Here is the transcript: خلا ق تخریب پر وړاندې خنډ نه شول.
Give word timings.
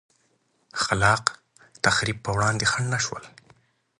خلا 0.81 1.13
ق 1.23 1.25
تخریب 1.85 2.17
پر 2.25 2.31
وړاندې 2.35 2.69
خنډ 2.71 2.87
نه 2.93 2.99
شول. 3.05 3.23